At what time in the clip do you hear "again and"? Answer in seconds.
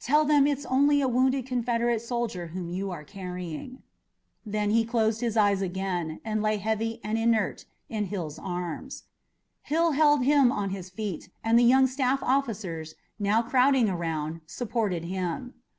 5.60-6.40